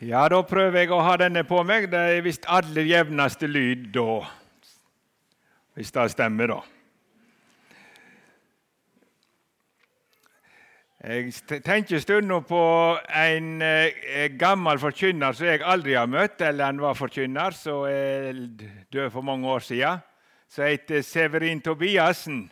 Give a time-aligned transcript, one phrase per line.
[0.00, 1.90] Ja, da prøver jeg å ha denne på meg.
[1.92, 4.22] Det er visst aller jevneste lyd da.
[5.76, 6.60] Hvis det stemmer, da.
[11.04, 12.62] Jeg tenker stundom på
[13.12, 18.40] en eh, gammel forkynner som jeg aldri har møtt, eller han var forkynner, som er
[18.88, 20.00] død for mange år siden,
[20.48, 22.46] som heter Severin Tobiassen.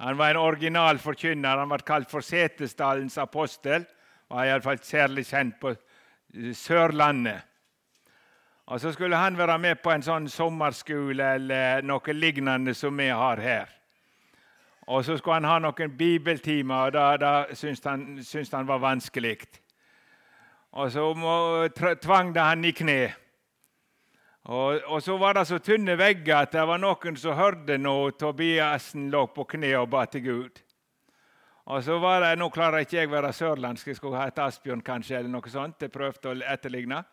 [0.00, 1.60] Han var en original forkynner.
[1.60, 3.84] Han ble kalt for Setesdalens apostel.
[4.32, 5.76] Var iallfall særlig kjent på
[6.54, 7.42] Sørlandet.
[8.66, 13.08] Og Så skulle han være med på en sånn sommerskole eller noe lignende som vi
[13.08, 13.68] har her.
[14.86, 18.80] Og så skulle han ha noen bibeltimer, og da, da syntes han, syntes han var
[18.82, 19.36] vanskelig.
[20.72, 21.68] Og så må,
[22.02, 23.12] tvang det han i kne.
[24.44, 28.16] Og, og, så var det så tynne vegger at det var noen som hørte når
[28.18, 30.62] Tobiassen lå på kne og ba til Gud.
[31.64, 34.38] Og så var det, Nå klarer ikke jeg å være sørlandsk, jeg skulle ha et
[34.42, 35.82] Asbjørn kanskje, eller noe sånt.
[35.82, 37.04] Jeg prøvde å etterligne.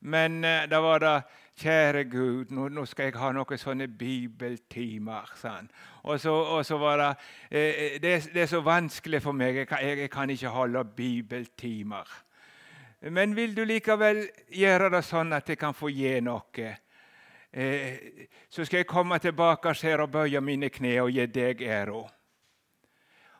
[0.00, 1.14] Men eh, da var det
[1.56, 5.30] Kjære Gud, nå, nå, skal jeg ha noen sånne bibeltimer.
[5.40, 5.70] Sånn.
[6.04, 7.10] Og, så, og, så, var det,
[7.48, 9.62] eh, det, det er så vanskelig for meg.
[9.62, 12.12] Jeg kan, jeg, jeg kan ikke holde bibeltimer.
[13.08, 16.68] Men vil du likevel gjøre det sånn at jeg kan få gi noe?
[17.56, 22.04] Eh, så skal jeg komme tilbake her og bøye mine kne og gi deg æra.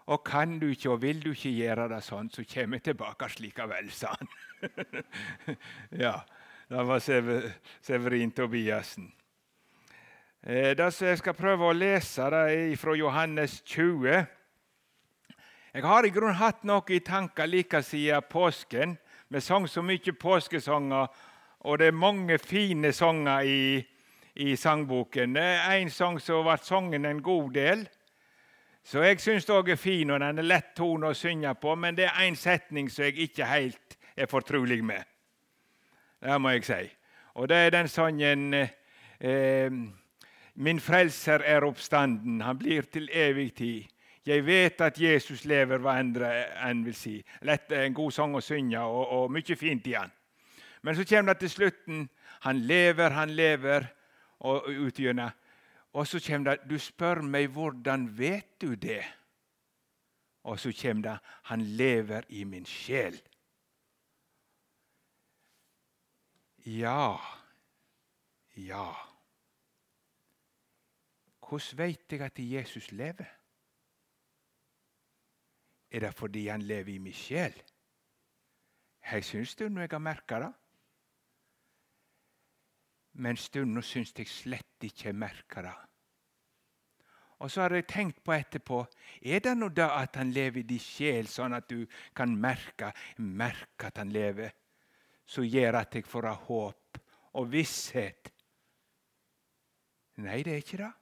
[0.06, 3.28] Og kan du ikke og vil du ikke gjøre det sånn, så kommer jeg tilbake
[3.42, 4.34] likevel, sa han.
[6.06, 6.18] ja.
[6.66, 9.12] Det var Severin Tobiassen.
[10.42, 14.26] Eh, det som jeg skal prøve å lese, det er fra Johannes 20.
[15.76, 18.96] Jeg har i grunnen hatt noe i tanker like siden påsken.
[19.28, 21.06] Vi sang så mye påskesanger,
[21.60, 23.86] og det er mange fine sanger i,
[24.34, 25.38] i sangboken.
[25.38, 27.86] Det er en sang som ble sunget en god del.
[28.86, 31.96] Så jeg syns òg er fin, og den er lett tone å synge på, men
[31.98, 35.02] det er én setning som jeg ikke helt er fortrolig med.
[36.22, 36.84] Det må jeg si.
[37.34, 39.72] Og det er den sangen eh,
[40.54, 43.88] Min frelser er oppstanden, han blir til evig tid.
[44.26, 46.30] Jeg vet at Jesus lever, hva andre
[46.64, 47.16] enn vil si.
[47.42, 50.14] Lett en god sang å synge, og, og mye fint i han.
[50.82, 52.06] Men så kommer det til slutten.
[52.46, 53.90] Han lever, han lever,
[54.46, 55.34] og utgjennom.
[55.96, 59.04] Og så kommer det Du spør meg, hvordan vet du det?
[60.44, 63.22] Og så kommer det Han lever i min sjel.
[66.66, 67.16] Ja,
[68.56, 68.92] ja.
[71.48, 73.32] Hvordan vet jeg at Jesus lever?
[75.90, 77.62] Er det fordi han lever i min sjel?
[79.10, 80.52] Jeg syns stundom jeg har merka det.
[83.12, 85.85] Men stundom syns jeg slett ikke jeg merker det.
[87.44, 88.78] Og så har jeg tenkt på etterpå
[89.20, 91.84] er det nå da at han lever i din sjel, sånn at du
[92.16, 94.54] kan merke, merke at han lever?
[95.26, 97.00] som gjør at jeg får håp
[97.36, 98.30] og visshet.
[100.22, 100.92] Nei, det er ikke det.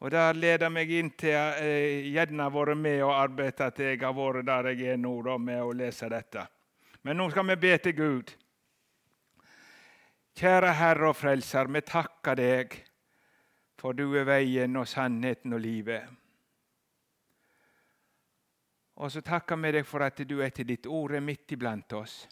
[0.00, 4.00] Og Det leder meg inn til eh, gjerne har vært med og arbeidet at jeg
[4.00, 6.46] har vært der jeg er nå, da, med å lese dette.
[7.04, 8.32] Men nå skal vi be til Gud.
[10.40, 12.78] Kjære Herre og Frelser, vi takker deg,
[13.80, 16.04] for du er veien og sannheten og livet.
[19.00, 22.26] Og så takker vi deg for at du etter ditt ord er midt iblant oss.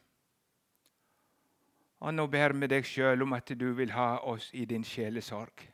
[2.05, 5.65] Og nå ber vi deg sjøl om at du vil ha oss i din sjelesorg.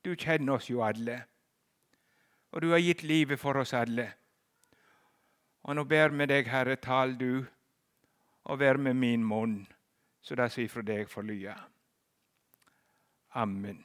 [0.00, 1.18] Du kjenner oss jo alle,
[2.50, 4.08] og du har gitt livet for oss alle.
[5.68, 7.44] Og nå ber vi deg, Herre, tal du,
[8.48, 9.60] og vær med min munn,
[10.24, 11.58] så det som ifra deg får lya.
[13.36, 13.84] Amen.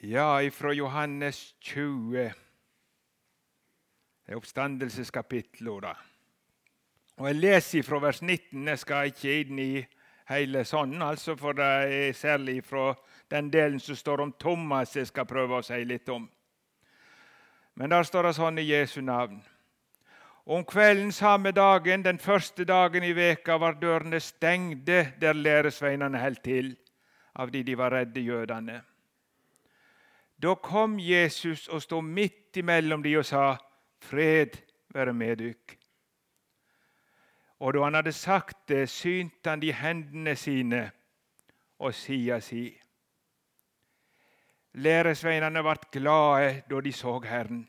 [0.00, 2.32] Ja, ifra Johannes 20, det
[4.32, 5.84] er oppstandelseskapitlet.
[7.16, 8.68] Og Jeg leser fra vers 19.
[8.68, 9.86] Jeg skal ikke inn i
[10.30, 12.92] hele sånn, altså, for det er særlig fra
[13.30, 16.28] den delen som står om Thomas, jeg skal prøve å si litt om.
[17.74, 19.40] Men der står det sånn i Jesu navn.
[20.46, 26.44] Om kvelden samme dagen, den første dagen i veka, var dørene stengde der læresveinene holdt
[26.46, 26.76] til,
[27.34, 28.78] av de de var redde jødene.
[30.42, 33.56] Da kom Jesus og sto midt imellom de og sa,
[33.98, 34.54] Fred
[34.94, 35.78] være med dykk.
[37.58, 40.90] Og da han hadde sagt det, synte han de hendene sine
[41.78, 42.70] og sida si.
[44.78, 47.64] Læresveinene ble glade da de så Herren.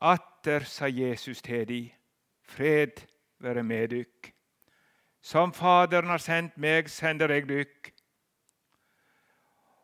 [0.00, 1.80] Atter sa Jesus til de,
[2.42, 3.04] Fred
[3.38, 4.32] være med dykk.
[5.20, 7.92] Som Faderen har sendt meg, sender jeg dykk.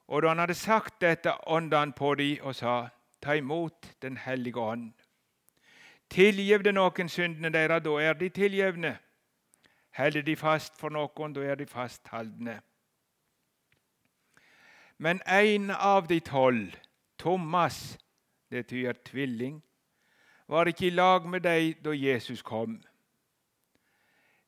[0.08, 2.88] Og da han hadde sagt dette, ånda han på de og sa,
[3.22, 4.92] Ta imot Den hellige ånd.
[6.10, 8.92] Tilgiv det noen syndene deres, da er de tilgjevne.
[9.96, 12.60] Holder de fast for noen, da er de fasthaldne.
[14.98, 16.76] Men en av de tolv,
[17.18, 17.98] Thomas,
[18.50, 19.62] det tyder tvilling,
[20.48, 22.78] var ikke i lag med dem da Jesus kom.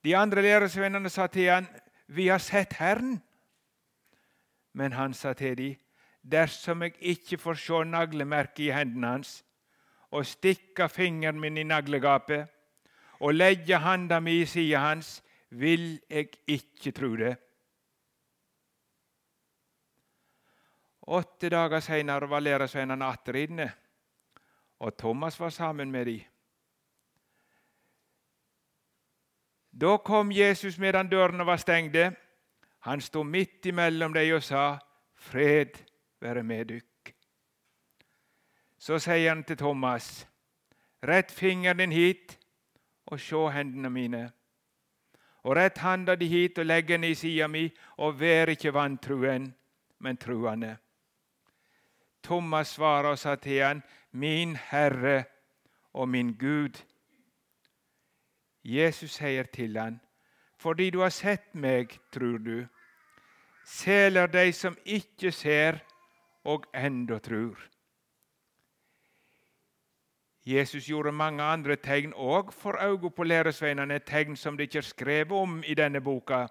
[0.04, 1.66] De andre læresvennene sa til han,
[2.06, 3.22] 'Vi har sett Herren.'
[4.78, 5.76] Men han sa til dem,
[6.22, 9.42] 'Dersom jeg ikke får se naglemerket i hendene hans'
[10.10, 12.48] og stikke fingeren min i naglegapet
[13.20, 17.36] og legge handa mi i sida hans, vil jeg ikke tro det.
[21.02, 23.72] Åtte dager seinere var læresveinene atter inne,
[24.78, 26.20] og Thomas var sammen med dem.
[29.80, 32.12] Da kom Jesus medan dørene var stengte.
[32.88, 34.78] Han sto midt imellom dem og sa,
[35.14, 35.76] 'Fred
[36.20, 37.12] være med dykk'.
[38.78, 40.28] Så sier han til Thomas,
[41.02, 42.38] 'Rett fingeren din hit,
[43.06, 44.32] og se hendene mine.'
[45.44, 49.54] 'Og rett handa di hit og legg den i sida mi, og vær ikke vantruen,
[49.98, 50.76] men truende.'
[52.22, 53.82] Thomas svarer og sa til han,
[54.12, 55.24] 'Min Herre
[55.92, 56.84] og min Gud.'
[58.64, 60.00] Jesus sier til han,
[60.56, 62.68] 'Fordi du har sett meg, tror du.'
[63.68, 65.82] Seler de som ikke ser,
[66.44, 67.58] og enda tror.
[70.46, 74.86] Jesus gjorde mange andre tegn òg for øynene på læresveinene, tegn som det ikke er
[74.88, 76.46] skrevet om i denne boka.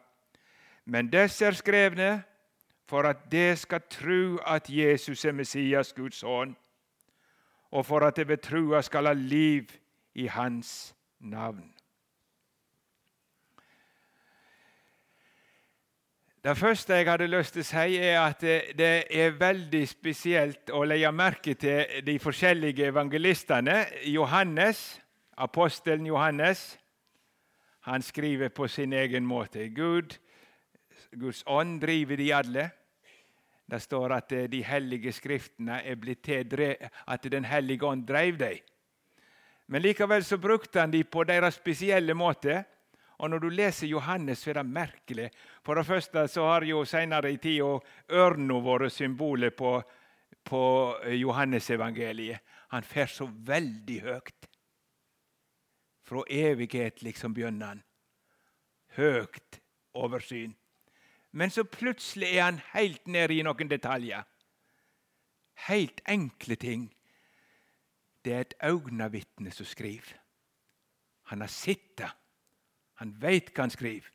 [0.86, 2.24] Men disse er skrevne
[2.86, 6.56] for at de skal tru at Jesus er Messias, Guds sønn,
[7.72, 9.66] og for at det ved trua skal ha liv
[10.14, 11.74] i Hans navn.
[16.48, 18.44] Det første jeg hadde lyst til å si, er at
[18.80, 23.74] det er veldig spesielt å legge merke til de forskjellige evangelistene.
[24.08, 24.80] Johannes,
[25.36, 26.62] apostelen Johannes
[27.90, 29.66] han skriver på sin egen måte.
[29.76, 30.16] Gud,
[31.20, 32.70] Guds ånd driver de alle.
[33.68, 38.64] Det står at de hellige skriftene er blitt til at Den hellige ånd drev dem.
[39.68, 42.64] Men likevel så brukte han de på deres spesielle måte.
[43.18, 45.30] Og Når du leser Johannes, så er det merkelig.
[45.66, 47.64] For det første så har jo senere i tid
[48.14, 49.82] ørna vært symbolet på,
[50.46, 50.62] på
[51.18, 52.40] Johannesevangeliet.
[52.70, 54.48] Han fer så veldig høyt.
[56.08, 57.84] Fra evighet liksom begynner han.
[58.96, 59.60] Høyt
[59.98, 60.54] oversyn.
[61.32, 64.24] Men så plutselig er han helt nede i noen detaljer.
[65.68, 66.88] Helt enkle ting.
[68.24, 70.16] Det er et øynevitne som skriver.
[71.34, 72.14] Han har sittet
[73.02, 74.14] han veit hva han skriver.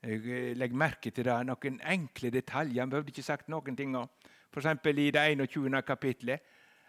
[0.00, 2.82] Jeg eh, legger merke til det, noen enkle detaljer.
[2.82, 4.08] Han behøvde ikke sagt noen ting om.
[4.50, 4.66] F.eks.
[4.88, 5.82] i det 21.
[5.86, 6.40] kapitlet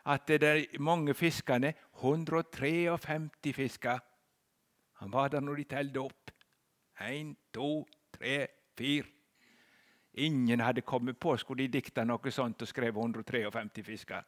[0.06, 4.00] at det er mange fiskene 153 fisker.
[5.02, 6.32] Han var der når de telte opp.
[7.02, 8.48] Én, to, tre,
[8.78, 9.08] fire.
[10.14, 14.24] Ingen hadde kommet på skulle de dikta noe sånt og skrevet 153 fisker.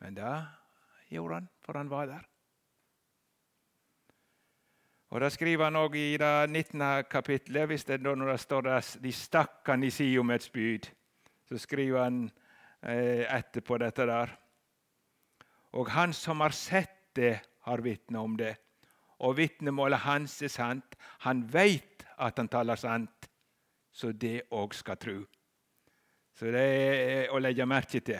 [0.00, 0.36] Men det
[1.10, 2.24] gjorde han, for han var der.
[5.14, 6.80] Og Da skriver han òg i det 19.
[7.06, 9.86] kapitlet, hvis det når det står der, de stakk han i
[10.34, 10.88] et spyd,
[11.46, 12.30] så skriver han
[12.82, 14.32] eh, etterpå dette der.
[15.72, 18.56] Og han som har sett det, har vitne om det.
[19.20, 20.96] Og vitnemålet hans er sant.
[21.20, 23.30] Han veit at han taler sant,
[23.92, 25.24] så det òg skal tru.
[26.34, 28.18] Så det er å legge merke til.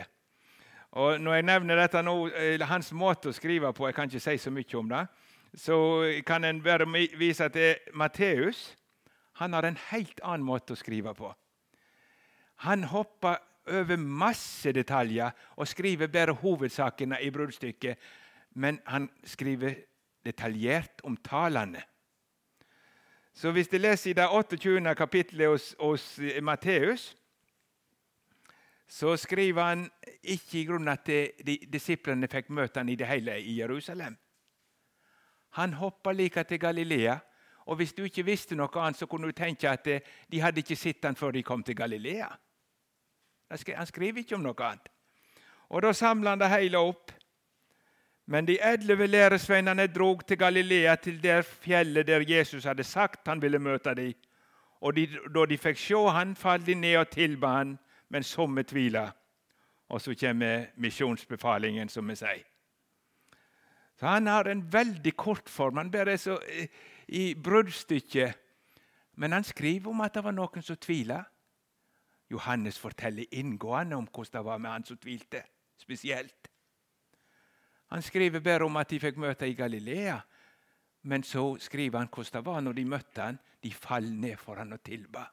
[0.91, 4.19] Og Når jeg nevner dette nå, eh, hans måte å skrive på Jeg kan ikke
[4.19, 5.07] si så mye om det
[5.55, 8.75] så kan en bare vise til Matteus.
[9.39, 11.31] Han har en helt annen måte å skrive på.
[12.67, 17.97] Han hopper over masse detaljer og skriver bare hovedsakene i bruddstykket.
[18.55, 19.75] Men han skriver
[20.25, 21.83] detaljert om talene.
[23.35, 24.95] Så hvis du leser i det 28.
[24.95, 27.15] kapittelet hos, hos Matteus,
[28.87, 29.89] så skriver han
[30.23, 34.15] ikke i grunnen at de, disiplene fikk møte han i det hele i Jerusalem.
[35.55, 37.17] Han hoppa like til Galilea.
[37.65, 39.85] Og Hvis du ikke visste noe annet, så kunne du tenke at
[40.31, 42.27] de hadde ikke sett han før de kom til Galilea.
[43.49, 44.89] Han skriver ikke om noe annet.
[45.69, 47.11] Og Da samla han det hele opp.
[48.27, 53.41] Men de elleve læresveinene drog til Galilea, til det fjellet der Jesus hadde sagt han
[53.41, 54.13] ville møte dem.
[54.81, 57.77] Og de, da de fikk se han, falt de ned og tilba han,
[58.09, 59.11] men somme tvila.
[59.89, 62.54] Og så kommer misjonsbefalingen, som vi sier.
[63.99, 65.77] Så Han har en veldig kort form.
[65.77, 66.67] Han bare er så eh,
[67.07, 68.33] i bruddstykket.
[69.15, 71.21] Men han skriver om at det var noen som tvila.
[72.31, 75.43] Johannes forteller inngående om hvordan det var med han som tvilte.
[75.77, 76.49] Spesielt.
[77.87, 80.19] Han skriver bare om at de fikk møte i Galilea.
[81.05, 83.39] Men så skriver han hvordan det var når de møtte han.
[83.63, 85.25] De falt ned for han og tilba.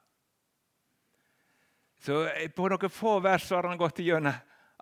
[2.02, 4.34] Så eh, På noen få vers har han gått gjennom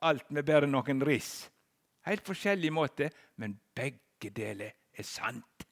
[0.03, 1.51] alt med bare noen riss.
[2.09, 5.65] Helt forskjellig måte, men begge deler er sant.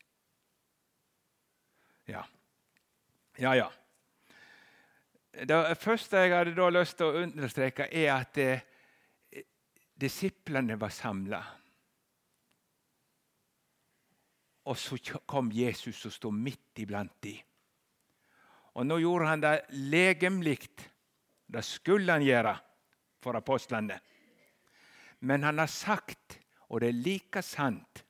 [2.09, 2.25] Ja.
[3.39, 3.69] Ja, ja.
[5.39, 8.65] Det første jeg hadde da lyst til å understreke, er at eh,
[10.01, 11.43] disiplene var samla.
[14.69, 14.99] Og så
[15.29, 17.39] kom Jesus og sto midt iblant dem.
[18.79, 19.55] Og nå gjorde han det
[19.91, 20.59] legemlig.
[21.49, 22.53] Det skulle han gjøre
[23.23, 23.97] for apostlene.
[25.27, 26.39] Men han har sagt,
[26.69, 28.05] og det er like sant,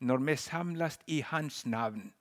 [0.00, 2.12] når vi samles i Hans navn,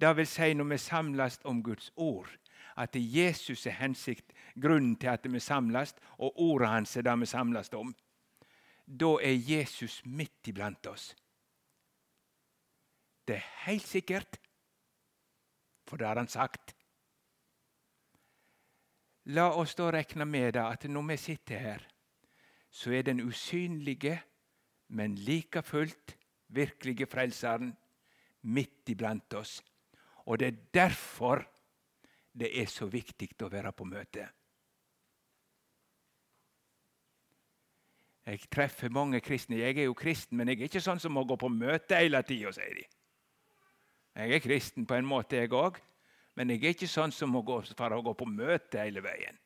[0.00, 2.30] det vil si når vi samles om Guds ord,
[2.76, 7.26] at Jesus er hensikt, grunnen til at vi samles, og ordet hans er det vi
[7.26, 7.94] samles om.
[8.86, 11.14] Da er Jesus midt iblant oss.
[13.28, 14.40] Det er helt sikkert,
[15.86, 16.74] for det har han sagt.
[19.24, 21.86] La oss da regne med det at når vi sitter her,
[22.70, 24.18] så er den usynlige,
[24.88, 26.16] men like fullt
[26.54, 27.72] virkelige Frelseren
[28.42, 29.58] midt iblant oss.
[30.26, 31.44] Og det er derfor
[32.34, 34.26] det er så viktig å være på møte.
[38.24, 39.60] Jeg treffer mange kristne.
[39.60, 42.22] Jeg er jo kristen, men jeg er ikke sånn som må gå på møte hele
[42.24, 42.84] tida, sier de.
[44.14, 45.80] Jeg er kristen på en måte, jeg òg,
[46.38, 49.36] men jeg er ikke sånn som må gå for å gå på møte hele veien.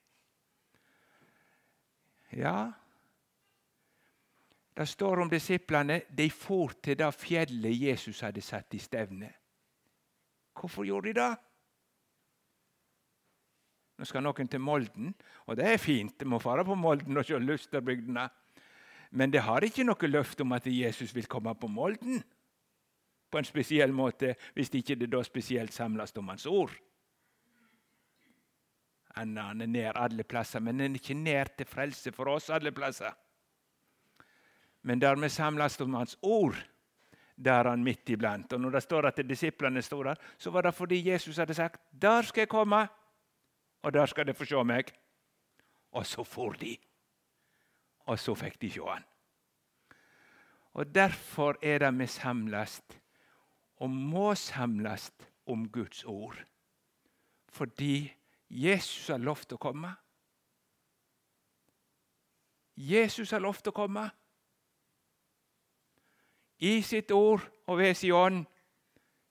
[2.36, 2.70] Ja,
[4.78, 9.32] det står om disiplene de for til det fjellet Jesus hadde satt i stevne.
[10.54, 11.32] Hvorfor gjorde de det?
[13.98, 15.10] Nå skal noen til Molden,
[15.50, 16.14] og det er fint.
[16.20, 18.28] De må fare på Molden og se Lusterbygdene.
[19.18, 22.22] Men det har ikke noe løfte om at Jesus vil komme på Molden
[23.28, 26.70] på en spesiell måte, hvis ikke det da spesielt samles om Hans ord.
[29.18, 32.70] Han er nær alle plasser, men han er ikke nær til frelse for oss alle
[32.70, 33.10] plasser.
[34.88, 36.56] Men der vi samles om Hans ord,
[37.36, 38.52] der er han midt iblant.
[38.52, 41.82] Og Når det står at disiplene sto der, så var det fordi Jesus hadde sagt
[41.92, 42.88] 'Der skal jeg komme,
[43.82, 44.94] og der skal dere få se meg'.
[45.92, 46.76] Og så for de.
[47.98, 49.04] Og så fikk de se han.
[50.72, 52.82] Og Derfor er det vi samles,
[53.76, 55.12] og må samles
[55.46, 56.44] om Guds ord.
[57.48, 58.14] Fordi
[58.50, 59.96] Jesus har lovt å komme.
[62.76, 64.10] Jesus har lovt å komme
[66.58, 68.44] i sitt ord og ved sin ånd,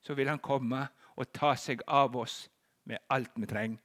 [0.01, 0.86] så vil han komme
[1.17, 2.46] og ta seg av oss
[2.88, 3.81] med alt vi trenger.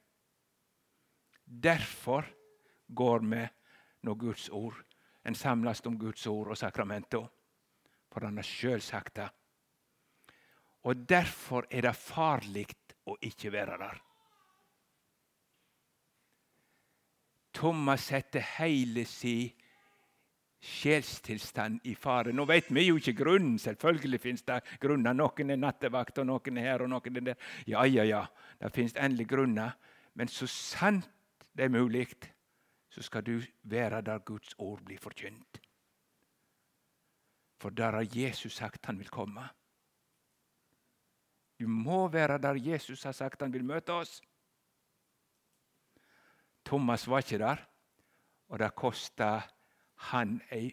[1.44, 2.26] Derfor
[2.87, 3.42] går vi
[4.06, 4.76] når Guds ord,
[5.25, 7.26] en samles om Guds ord og sakramenter.
[8.12, 9.28] For han har sjøl sagt det.
[10.84, 12.66] Og derfor er det farlig
[13.08, 14.00] å ikke være der.
[17.52, 19.52] Thomas setter hele sin
[20.62, 22.33] sjelstilstand i fare.
[22.33, 23.59] Nå vet vi jo ikke grunnen.
[23.59, 25.16] Selvfølgelig fins det grunner.
[25.16, 27.49] Noen er nattevakt, og noen er her, og noen er der.
[27.66, 28.23] Ja, ja, ja,
[28.61, 29.75] det fins endelig grunner.
[30.14, 31.09] Men så sant
[31.52, 32.07] det er mulig,
[32.88, 35.61] så skal du være der Guds ord blir forkynt.
[37.61, 39.45] For der har Jesus sagt han vil komme.
[41.61, 44.21] Du må være der Jesus har sagt han vil møte oss.
[46.64, 47.61] Thomas var ikke der,
[48.49, 49.40] og det kosta
[50.11, 50.71] han en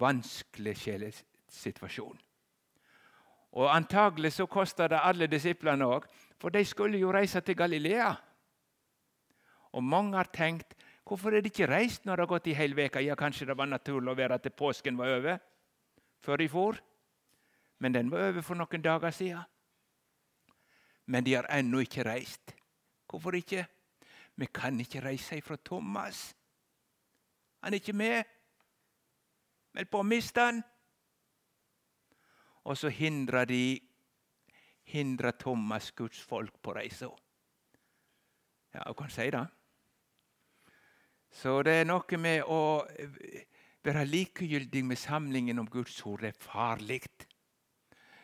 [0.00, 2.18] vanskelig sjelesituasjon.
[3.58, 6.06] Og Antagelig så kosta det alle disiplene òg,
[6.38, 8.12] for de skulle jo reise til Galilea.
[9.72, 12.76] Og Mange har tenkt hvorfor er de ikke reist når det har gått ei hel
[12.78, 13.02] uke?
[13.02, 15.40] Ja, kanskje det var naturlig å være til påsken var over
[16.22, 16.78] før de for.
[17.80, 19.42] Men den var over for noen dager siden.
[21.06, 22.54] Men de har ennå ikke reist.
[23.10, 23.64] Hvorfor ikke?
[24.36, 26.30] Vi kan ikke reise ifra Thomas.
[27.60, 28.24] Han er ikke med.
[29.76, 30.62] Meld på å miste han.
[32.64, 33.80] Og så hindrer de
[34.90, 37.08] hindrer Thomas Guds folk på reisa.
[38.74, 39.46] Ja, hva kan si det.
[41.30, 42.82] Så det er noe med å
[43.86, 46.24] være likegyldig med samlingen om Guds ord.
[46.24, 47.02] Det er farlig.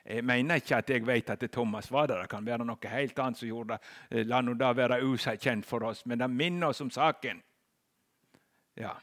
[0.06, 2.22] Jeg mener ikke at jeg vet at Thomas var der.
[2.22, 4.26] Det kan være noe helt annet som gjorde det.
[4.26, 7.42] La nå det være ukjent for oss, men det minner oss om saken.
[8.76, 8.94] Ja.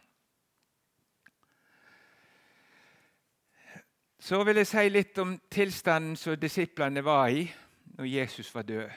[4.23, 7.41] Så vil jeg si litt om tilstanden som disiplene var i
[7.97, 8.91] når Jesus var død.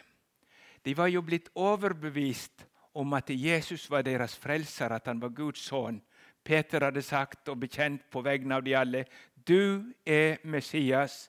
[0.87, 2.63] De var jo blitt overbevist
[2.95, 5.99] om at Jesus var deres frelser, at han var Guds sønn,
[6.47, 9.03] Peter hadde sagt og bekjent på vegne av de alle
[9.35, 11.25] du er Messias,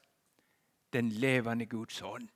[0.93, 2.29] den levende Guds sønn.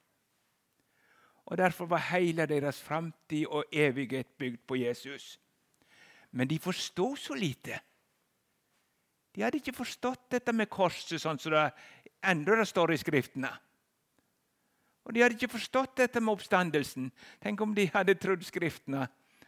[1.46, 5.38] Og Derfor var hele deres framtid og evighet bygd på Jesus.
[6.32, 7.80] Men de forsto så lite.
[9.31, 11.67] De hadde ikke forstått dette med korset sånn som det
[12.27, 13.51] enda det står i Skriftene.
[15.07, 17.09] Og De hadde ikke forstått dette med oppstandelsen.
[17.41, 19.07] Tenk om de hadde trodd Skriftene.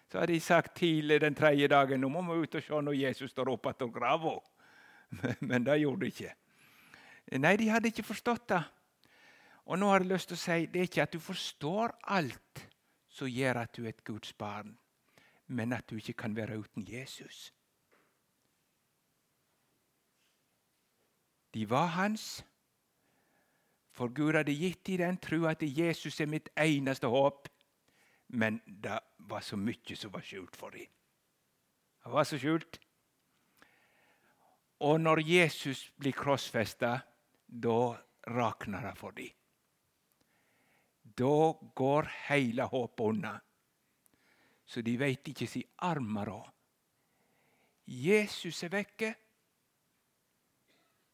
[0.09, 2.97] Så hadde de sagt tidlig den tredje dagen nå må vi ut og se når
[2.99, 4.33] Jesus står opp igjen av grava.
[5.49, 6.33] Men det gjorde de ikke.
[7.39, 8.61] Nei, de hadde ikke forstått det.
[9.65, 12.63] Og nå har jeg lyst til å si det er ikke at du forstår alt
[13.13, 14.73] som gjør at du er et Guds barn,
[15.47, 17.51] men at du ikke kan være uten Jesus.
[21.53, 22.43] De var hans.
[23.93, 27.50] For Gud hadde gitt dem den tro at Jesus er mitt eneste håp.
[28.33, 30.89] Men det var så mye som var skjult for dem.
[32.03, 32.79] Det var så skjult.
[34.83, 36.98] Og når Jesus blir krossfesta,
[37.48, 37.77] da
[38.33, 39.29] rakner det for dem.
[41.03, 43.38] Da går hele håpet unna.
[44.65, 46.50] Så de veit ikke si armer råd.
[47.86, 49.13] Jesus er vekke.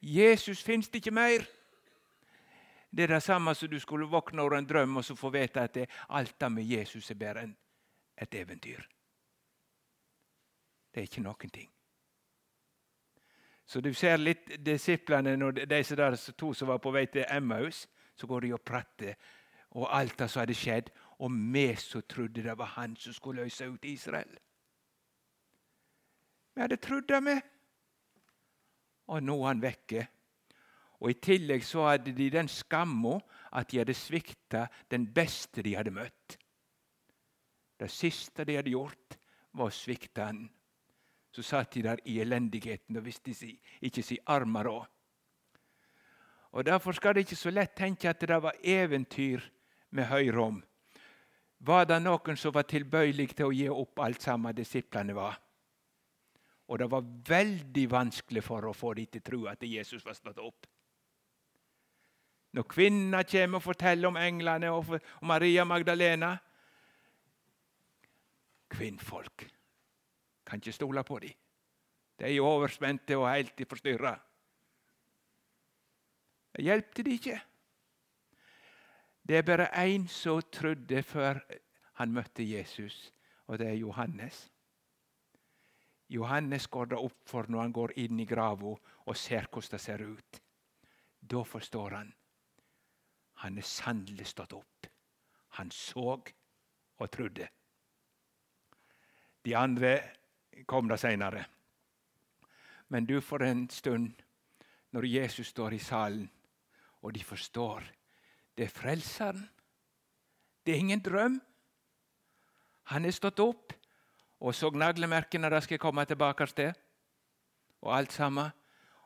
[0.01, 1.46] Jesus fins det ikke mer.
[2.91, 5.62] Det er det samme som du skulle våkne over en drøm og så få vite
[5.62, 5.77] at
[6.10, 7.50] alt det med Jesus er bare
[8.18, 8.82] et eventyr.
[10.94, 11.70] Det er ikke noen ting.
[13.65, 17.88] Så du ser litt disiplene, når disse der to som var på vei til Emmaus,
[18.15, 19.13] så går de og prater
[19.77, 20.89] og alt det som hadde skjedd.
[21.20, 24.39] Og vi som trodde det var han som skulle løse ut Israel.
[26.56, 27.36] Vi hadde trodd det, vi.
[29.10, 30.06] Og nå er han vekke.
[31.00, 33.18] Og I tillegg så hadde de den skamma
[33.56, 36.38] at de hadde svikta den beste de hadde møtt.
[37.80, 39.16] Det siste de hadde gjort,
[39.56, 40.44] var å svikte han
[41.32, 43.34] så satt de der i elendigheten og visste
[43.82, 44.88] ikke si armer råd.
[46.51, 49.43] Og Derfor skal det ikke så lett tenke at det var eventyr
[49.91, 50.63] med hører om.
[51.60, 55.38] Var det noen som var tilbøyelig til å gi opp alt sammen disiplene var?
[56.69, 60.17] Og det var veldig vanskelig for å få dem til å tro at Jesus var
[60.17, 60.67] stått opp.
[62.53, 66.36] Når kvinner kommer og forteller om englene og Maria Magdalena
[68.69, 69.47] Kvinnfolk
[70.45, 71.34] kan ikke stole på dem.
[72.19, 74.13] De er overspente og helt forstyrra.
[76.53, 77.39] Det hjelpte de ikke.
[79.29, 81.39] Det er bare én som trodde før
[82.01, 83.13] han møtte Jesus,
[83.47, 84.49] og det er Johannes.
[86.10, 89.82] Johannes går det opp for når han går inn i grava og ser hvordan det
[89.82, 90.39] ser ut.
[91.22, 92.13] Da forstår han.
[93.43, 94.88] Han er sannelig stått opp.
[95.60, 96.08] Han så
[97.00, 97.48] og trodde.
[99.45, 99.93] De andre
[100.67, 101.45] kom det seinere.
[102.89, 104.10] Men du, for en stund,
[104.91, 106.30] når Jesus står i salen,
[107.02, 107.86] og de forstår
[108.58, 109.45] det er Frelseren.
[110.65, 111.38] Det er ingen drøm.
[112.91, 113.72] Han er stått opp
[114.39, 116.73] og så naglemerkene de skal komme tilbake til.
[117.82, 118.52] Og alt sammen.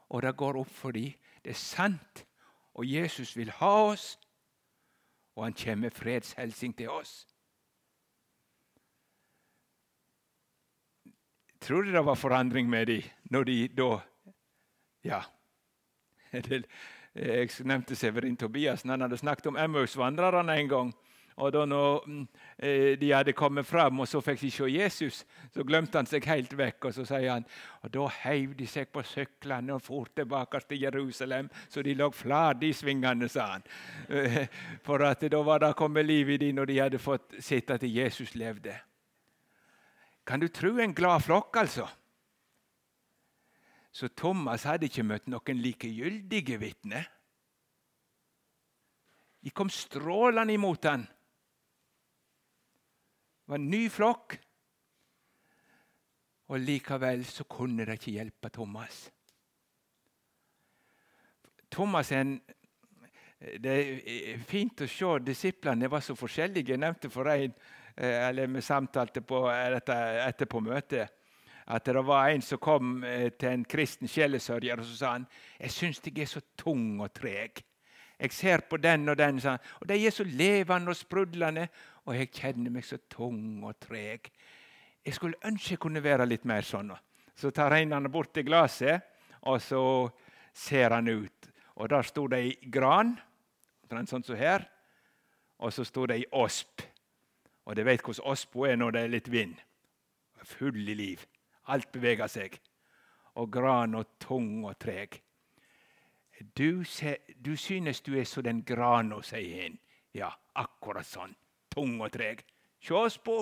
[0.09, 1.13] Og det går opp for dem.
[1.43, 2.25] Det er sant.
[2.73, 4.19] Og Jesus vil ha oss.
[5.35, 7.27] Og han kommer med fredshelsing til oss.
[11.61, 13.99] Tror du det var forandring med dem når de da
[15.03, 15.21] Ja.
[17.15, 18.89] Jeg nevnte Severin Tobiassen.
[18.89, 20.93] Han hadde snakket om Emmaus-vandrerne en gang.
[21.41, 22.27] Og da når mm,
[22.59, 26.27] eh, de hadde kommet fram, og så fikk de se Jesus, så glemte han seg
[26.29, 26.89] helt vekk.
[26.89, 27.47] Og så sier han
[27.83, 32.11] og da heiv de seg på syklene og for tilbake til Jerusalem, så de lå
[32.13, 33.65] flate i svingene, sa han.
[34.85, 37.83] For at da var det kommet liv i dem når de hadde fått sett at
[37.83, 38.75] Jesus levde.
[40.25, 41.87] Kan du tro en glad flokk, altså?
[43.93, 47.09] Så Thomas hadde ikke møtt noen likegyldige vitner.
[49.43, 51.03] De kom strålende imot han.
[53.43, 54.37] Det var en ny flokk.
[56.53, 59.05] Og likevel så kunne det ikke hjelpe Thomas.
[61.71, 62.35] Thomas er en
[63.43, 66.71] Det er fint å se disiplene var så forskjellige.
[66.71, 67.51] Jeg nevnte for en
[67.97, 71.11] Eh, eller vi samtalte på etter etterpå møtet,
[71.65, 75.27] at det var en som kom eh, til en kristen sjelesørger og så sa han,
[75.59, 77.61] jeg syns jeg er så tung og treg.
[78.17, 81.67] Jeg ser på den og den, sa han, og de er så levende og sprudlende,
[82.05, 84.29] og jeg kjenner meg så tung og treg.
[85.03, 86.91] Jeg skulle ønske jeg kunne være litt mer sånn.
[87.35, 89.01] Så tar han bort til glasset,
[89.41, 90.09] og så
[90.53, 91.49] ser han ut.
[91.75, 93.17] Og Der sto det ei gran,
[93.89, 94.67] sånn som her,
[95.59, 96.81] og så sto det ei osp.
[97.65, 99.55] Og dere vet hvordan ospa er når det er litt vind.
[100.43, 101.25] Full i liv.
[101.67, 102.59] Alt beveger seg.
[103.35, 105.21] og gran og tung og treg.
[106.57, 109.79] Du, se, du synes du er så den grana, sier han.
[110.13, 111.33] Ja, akkurat sånn.
[111.73, 112.43] Tung og treg.
[112.83, 113.41] Se oss på!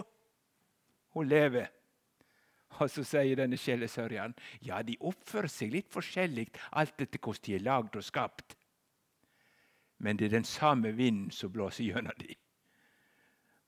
[1.12, 1.68] Hun lever.
[2.80, 6.48] Og så sier denne sjelesørgeren ja, de oppfører seg litt forskjellig
[6.80, 8.56] alt etter hvordan de er lagd og skapt.
[10.02, 12.38] Men det er den samme vinden som blåser gjennom dem.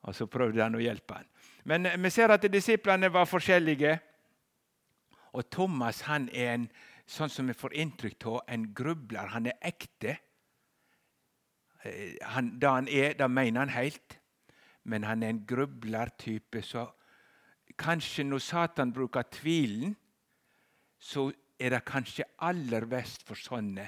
[0.03, 1.29] Og så prøvde han å hjelpe han.
[1.69, 3.93] Men vi ser at disiplene var forskjellige.
[5.33, 6.65] Og Thomas han er en,
[7.07, 9.31] sånn som vi får inntrykk av, en grubler.
[9.35, 10.17] Han er ekte.
[11.83, 14.17] Eh, han, det han er, det mener han helt.
[14.83, 16.61] Men han er en grublertype.
[16.61, 16.85] Så
[17.79, 19.95] kanskje når Satan bruker tvilen,
[20.99, 23.87] så er det kanskje aller best for sånne.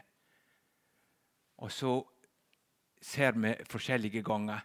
[1.63, 1.93] Og så
[3.01, 4.59] ser vi forskjellige ganger.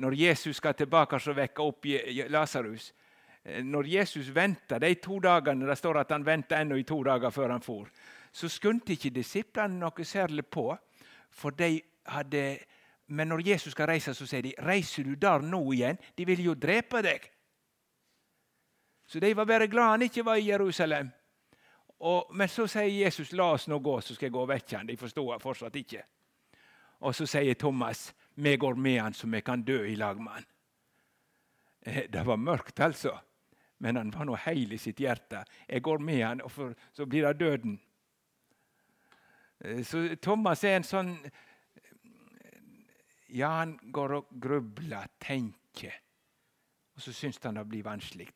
[0.00, 1.86] Når Jesus skal tilbake og vekke opp
[2.30, 2.92] Lasarus
[3.44, 7.02] eh, Når Jesus venta de to dagene det står at han venta ennå i to
[7.04, 7.90] dager før han for,
[8.32, 10.76] så skyndte ikke disiplene noe særlig på.
[11.30, 12.58] for de hadde...
[13.10, 16.44] Men når Jesus skal reise, så sier de 'Reiser du der nå igjen?' De vil
[16.44, 17.30] jo drepe deg.
[19.06, 21.10] Så de var bare glad han ikke var i Jerusalem.
[22.00, 24.76] Og, men så sier Jesus 'La oss nå gå, så skal jeg gå og vekke
[24.76, 24.86] han.
[24.86, 26.02] De forstår fortsatt ikke.
[27.00, 30.32] Og så sier Thomas 'Vi går med han så vi kan dø i lag med
[30.32, 30.46] han'.
[31.82, 33.18] Eh, det var mørkt, altså.
[33.78, 35.44] Men han var nå heil i sitt hjerte.
[35.68, 37.80] Jeg går med han, og for, så blir det døden.
[39.60, 41.16] Eh, så Thomas er en sånn
[43.34, 45.94] Ja, han går og grubler, tenker.
[46.94, 48.28] Og så syns han det blir vanskelig.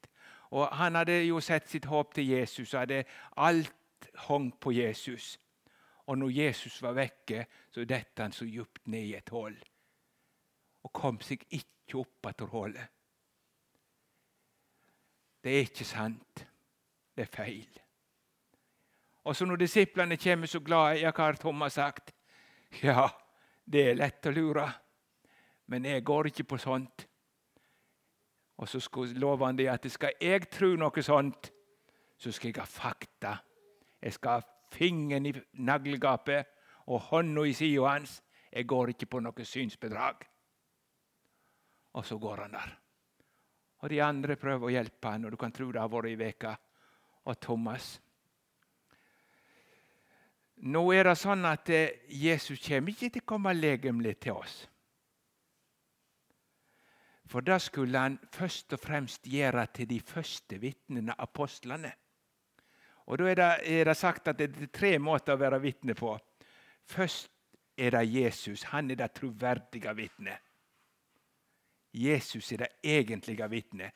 [0.55, 3.05] Og Han hadde jo sett sitt håp til Jesus, og hadde
[3.37, 5.39] alt hang på Jesus.
[6.07, 9.57] Og når Jesus var vekke, så dette han så djupt ned i et hull.
[10.85, 12.91] Og kom seg ikke opp etter hullet.
[15.45, 16.45] Det er ikke sant.
[17.17, 17.81] Det er feil.
[19.25, 22.13] Og så når disiplene kommer så glade, ja, hva har Thomas sagt?
[22.83, 23.09] Ja,
[23.65, 24.67] det er lett å lure,
[25.67, 27.07] men jeg går ikke på sånt.
[28.57, 28.81] Og så
[29.17, 31.51] lover han dem at skal jeg tro noe sånt,
[32.17, 33.35] så skal jeg ha fakta.
[34.03, 35.33] Jeg skal ha fingeren i
[35.65, 36.47] naglgapet
[36.87, 38.21] og hånda i sida hans.
[38.53, 40.23] Jeg går ikke på noe synsbedrag.
[41.95, 42.79] Og så går han der.
[43.83, 46.31] Og de andre prøver å hjelpe han, og du kan tro det har vært ei
[46.31, 46.57] uke.
[47.25, 48.01] Og Thomas
[50.65, 54.55] Nå er det sånn at eh, Jesus kommer ikke til å komme legemlig til oss.
[57.35, 61.91] For det skulle han først og fremst gjøre til de første vitnene, apostlene.
[63.07, 65.97] Og Da er det, er det sagt at det er tre måter å være vitne
[65.99, 66.13] på.
[66.87, 67.31] Først
[67.77, 68.63] er det Jesus.
[68.63, 70.39] Han er det troverdige vitnet.
[71.93, 73.91] Jesus er det egentlige vitnet.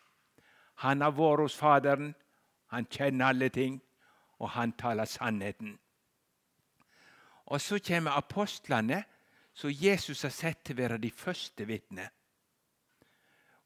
[0.75, 2.15] Han har vært hos Faderen,
[2.67, 3.81] han kjenner alle ting,
[4.39, 5.79] og han taler sannheten.
[7.47, 9.05] Og Så kommer apostlene,
[9.55, 12.11] som Jesus har sett til å være de første vitnene.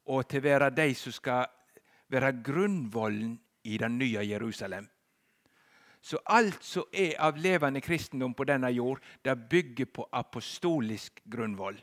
[0.05, 1.45] Og til å være de som skal
[2.11, 4.89] være grunnvollen i den nye Jerusalem.
[6.03, 11.77] Så alt som er av levende kristendom på denne jord, det bygger på apostolisk grunnvoll.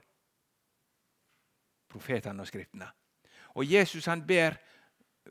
[1.88, 2.90] Profetene og Skriftene.
[3.56, 4.58] Og Jesus han ber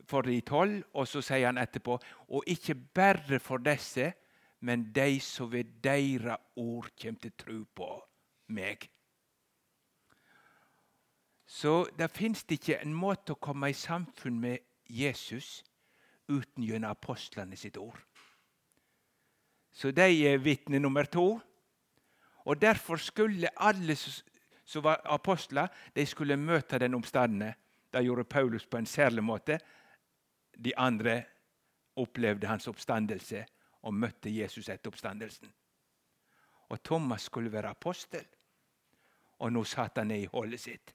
[0.08, 1.96] for de tolv, og så sier han etterpå
[2.28, 4.10] og ikke bare for disse,
[4.60, 7.92] men de som ved deres ord kommer til tro på
[8.52, 8.90] meg.
[11.50, 15.64] Så det fins ikke en måte å komme i samfunn med Jesus
[16.30, 17.98] uten gjennom apostlene sitt ord.
[19.74, 21.40] Så de er vitne nummer to.
[22.46, 27.54] Og Derfor skulle alle som var apostler, de skulle møte den oppstandende.
[27.90, 29.58] Det gjorde Paulus på en særlig måte.
[30.54, 31.24] De andre
[31.96, 33.42] opplevde hans oppstandelse
[33.82, 35.50] og møtte Jesus etter oppstandelsen.
[36.70, 38.24] Og Thomas skulle være apostel.
[39.42, 40.94] Og nå satt han ned i hullet sitt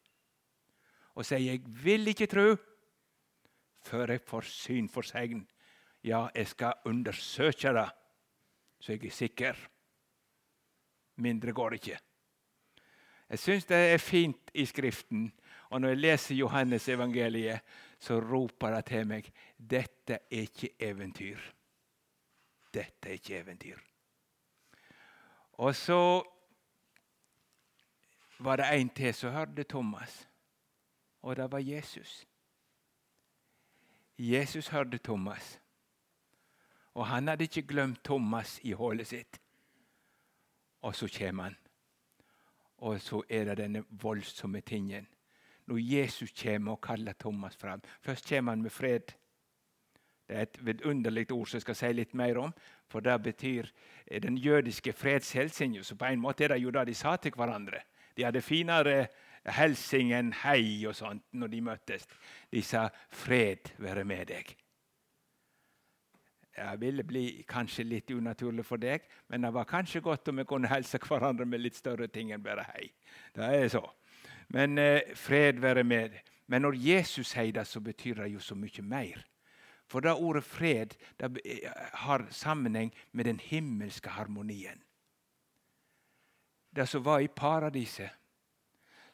[1.15, 2.55] og sier, 'Jeg vil ikke tro
[3.83, 5.47] før jeg får syn for segn.'
[6.03, 7.89] Ja, jeg skal undersøke det
[8.79, 9.55] så jeg er sikker.
[11.15, 11.99] Mindre går det ikke.
[13.29, 15.31] Jeg syns det er fint i Skriften,
[15.69, 17.61] og når jeg leser Johannes evangeliet,
[17.99, 21.41] så roper det til meg dette er ikke eventyr.
[22.73, 23.81] Dette er ikke eventyr.
[25.57, 26.21] Og så
[28.39, 30.27] var det en til som hørte Thomas,
[31.25, 32.27] og det var Jesus.
[34.17, 35.59] Jesus hørte Thomas.
[36.93, 39.41] Og han hadde ikke glemt Thomas i hullet sitt.
[40.81, 41.57] Og så kommer han.
[42.77, 45.07] Og så er det denne voldsomme tingen.
[45.65, 49.15] Når Jesus kommer og kaller Thomas fram Først kommer han med fred.
[50.27, 52.53] Det er et vidunderlig ord som jeg skal si litt mer om.
[52.87, 53.65] For det betyr
[54.21, 55.83] den jødiske fredshelsen.
[55.83, 57.81] Så på en måte er det jo det de sa til hverandre.
[58.17, 59.07] De hadde finere
[59.45, 62.07] helsing enn hei og sånt når de møttes.
[62.51, 64.55] De sa 'fred være med deg'.
[66.55, 70.45] Det ville bli kanskje litt unaturlig for deg, men det var kanskje godt om vi
[70.47, 72.91] kunne helse hverandre med litt større ting enn bare hei.
[73.35, 73.83] Det er så.
[74.47, 76.15] Men eh, fred være med.
[76.47, 79.25] Men når Jesus sier det, så betyr det jo så mye mer.
[79.85, 81.71] For det ordet fred det eh,
[82.05, 84.81] har sammenheng med den himmelske harmonien.
[86.75, 88.09] Det som var i paradiset.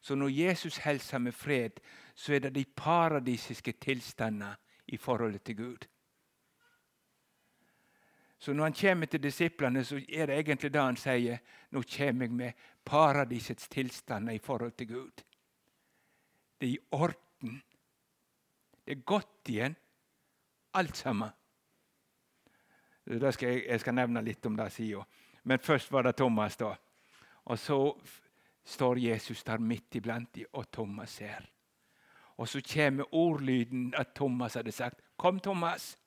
[0.01, 1.79] Så når Jesus hilser med fred,
[2.15, 4.55] så er det de paradisiske tilstander
[4.87, 5.87] i forholdet til Gud.
[8.41, 11.37] Så når han kommer til disiplene, så er det egentlig det han sier.
[11.71, 15.21] Nå kommer jeg med paradisets tilstander i forhold til Gud.
[16.61, 17.61] Det er i orden.
[18.85, 19.75] Det er godt igjen,
[20.73, 21.29] alt sammen.
[23.05, 25.03] Skal jeg, jeg, skal nevne litt om det sida.
[25.43, 26.75] Men først var det Thomas, da.
[27.45, 27.77] Og så
[28.63, 31.47] står Jesus der midt iblant dem, og Thomas ser.
[32.37, 35.97] Og så kommer ordlyden at Thomas hadde sagt, 'Kom, Thomas'.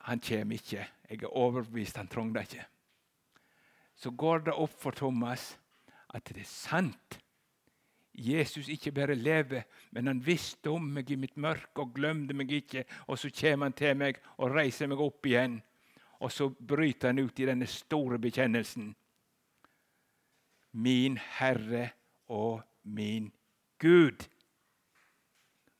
[0.00, 0.88] Han kommer ikke.
[1.10, 2.66] Jeg er overbevist, han trengte det ikke.
[3.94, 5.58] Så går det opp for Thomas
[6.14, 7.20] at det er sant.
[8.14, 12.52] Jesus ikke bare lever, men han visste om meg i mitt mørke og glemte meg
[12.52, 12.84] ikke.
[13.06, 15.62] Og så kommer han til meg og reiser meg opp igjen.
[16.20, 18.94] Og så bryter han ut i denne store bekjennelsen.
[20.74, 21.90] Min Herre
[22.26, 23.32] og min
[23.78, 24.26] Gud.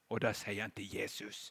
[0.08, 1.50] Og da sier han til Jesus.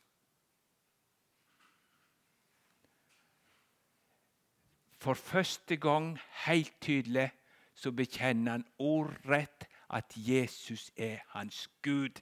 [5.03, 7.31] For første gang helt tydelig
[7.75, 12.21] så bekjenner han ordrett at Jesus er hans Gud.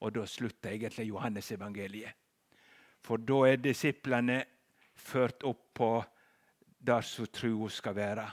[0.00, 2.14] Og da slutter egentlig Johannes-evangeliet.
[3.02, 4.44] For da er disiplene
[4.94, 5.90] ført opp på
[6.86, 8.30] der som troa skal være.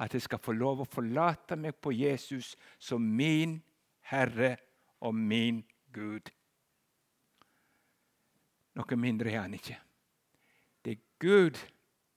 [0.00, 3.58] At jeg skal få lov å forlate meg på Jesus som min
[4.10, 4.56] Herre
[5.00, 5.60] og min
[5.92, 6.30] Gud.
[8.74, 9.76] Noe mindre er han ikke.
[10.84, 11.58] Det er Gud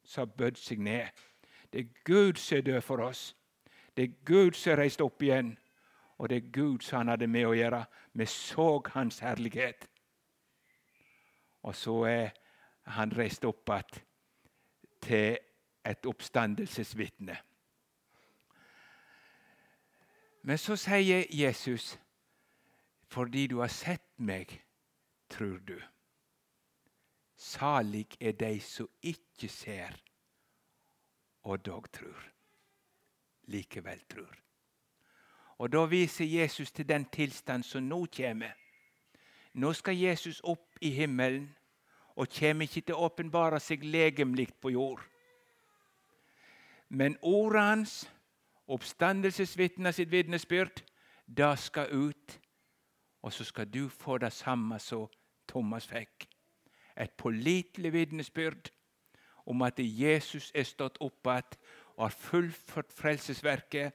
[0.04, 1.10] som har bødd seg ned.
[1.74, 3.36] Det er Gud som er død for oss.
[3.98, 5.56] Det er Gud som er reist opp igjen.
[6.18, 7.84] Og det er Gud som han hadde med å gjøre.
[8.14, 9.90] Vi så hans herlighet.
[11.64, 12.30] Og så er
[12.96, 14.04] han reist opp igjen
[15.04, 15.38] til
[15.84, 17.36] et oppstandelsesvitne.
[20.44, 22.00] Men så sier Jesus,
[23.08, 24.64] 'Fordi du har sett meg,
[25.30, 25.84] tror du.'
[27.36, 30.04] Salig er de som ikke ser,
[31.44, 32.30] og dog tror.
[33.44, 34.36] Likevel tror.
[35.58, 38.54] Og Da viser Jesus til den tilstand som nå kommer.
[39.54, 41.56] Nå skal Jesus opp i himmelen
[42.16, 45.02] og kommer ikke til å åpenbare seg legemlig på jord.
[46.90, 48.12] Men ordet hans,
[48.68, 50.84] oppstandelsesvitna sitt vitnesbyrd,
[51.28, 52.40] det skal ut.
[53.22, 55.08] Og så skal du få det samme som
[55.48, 56.28] Thomas fikk
[56.98, 58.70] et pålitelig vitnesbyrd
[59.46, 61.58] om at Jesus er stått opp igjen
[61.96, 63.94] og har fullført frelsesverket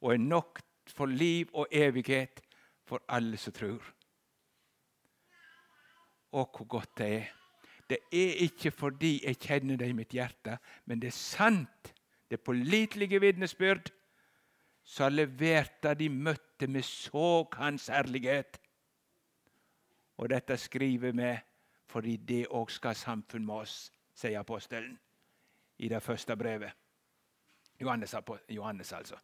[0.00, 2.42] og er nok for liv og evighet
[2.86, 3.82] for alle som tror.
[6.32, 7.30] Å, hvor godt det er.
[7.88, 11.92] Det er ikke fordi jeg kjenner det i mitt hjerte, men det er sant.
[12.28, 13.90] Det er pålitelige vitnesbyrd
[14.84, 18.58] som leverte de møtte med såg hans herlighet.
[20.18, 21.32] Og dette skriver vi
[21.92, 24.94] fordi det òg skal samfunn med oss, sier apostelen
[25.84, 26.72] i det første brevet.
[27.80, 28.14] Johannes,
[28.48, 29.18] Johannes, altså.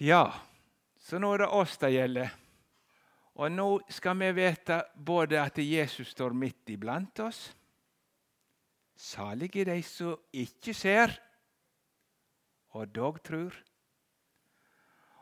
[0.00, 0.24] Ja,
[0.98, 2.32] så nå er det oss det gjelder.
[3.34, 7.44] Og nå skal vi vite både at Jesus står midt iblant oss
[8.94, 11.10] Salige de som ikke ser,
[12.74, 13.18] og dog.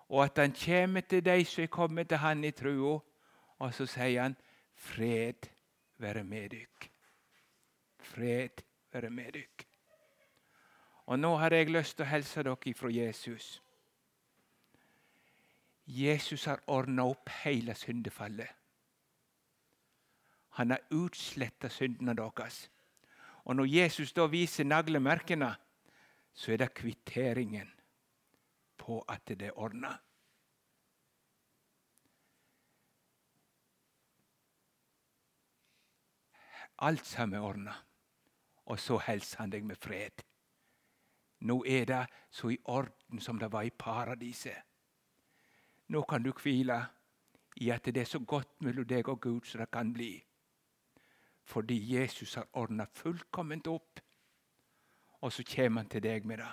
[0.09, 3.01] Og at han kommer til de som er kommet til han i trua,
[3.59, 4.37] og så sier han
[4.75, 5.49] Fred
[5.99, 6.88] være med dykk.
[7.99, 9.67] Fred være med dykk.
[11.07, 13.62] Og nå har jeg lyst til å hilse dere ifra Jesus.
[15.87, 18.49] Jesus har ordna opp hele syndefallet.
[20.59, 22.69] Han har utsletta syndene deres.
[23.45, 25.55] Og når Jesus da viser naglemerkene,
[26.33, 27.71] så er det kvitteringen
[28.79, 29.92] på at det er ordna.
[36.79, 37.75] Alt sammen er ordna.
[38.64, 40.23] Og så hilser han deg med fred.
[41.42, 44.62] Nå er det så i orden som det var i paradiset.
[45.88, 46.79] Nå kan du hvile
[47.57, 50.25] i at det er så godt mellom deg og Gud som det kan bli.
[51.45, 54.01] fordi Jesus har ordna fullkomment opp.
[55.23, 56.51] Og så kommer han til deg med det.